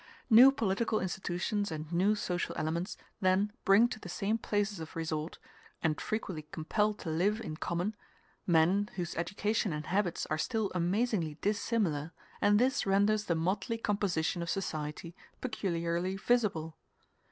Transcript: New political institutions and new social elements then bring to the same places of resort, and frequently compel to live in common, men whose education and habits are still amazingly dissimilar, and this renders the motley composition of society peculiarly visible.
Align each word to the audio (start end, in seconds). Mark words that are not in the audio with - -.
New 0.31 0.51
political 0.51 0.99
institutions 0.99 1.71
and 1.71 1.91
new 1.93 2.15
social 2.15 2.55
elements 2.57 2.97
then 3.19 3.53
bring 3.65 3.87
to 3.87 3.99
the 3.99 4.09
same 4.09 4.35
places 4.35 4.79
of 4.79 4.95
resort, 4.95 5.37
and 5.83 6.01
frequently 6.01 6.41
compel 6.51 6.95
to 6.95 7.07
live 7.07 7.39
in 7.39 7.55
common, 7.55 7.95
men 8.47 8.89
whose 8.95 9.15
education 9.15 9.71
and 9.71 9.85
habits 9.85 10.25
are 10.31 10.39
still 10.39 10.71
amazingly 10.73 11.35
dissimilar, 11.41 12.13
and 12.41 12.57
this 12.57 12.87
renders 12.87 13.25
the 13.25 13.35
motley 13.35 13.77
composition 13.77 14.41
of 14.41 14.49
society 14.49 15.15
peculiarly 15.39 16.17
visible. 16.17 16.77